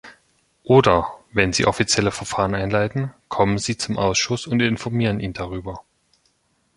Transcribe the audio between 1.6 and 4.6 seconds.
offizielle Verfahren einleiten, kommen Sie zum Ausschuss und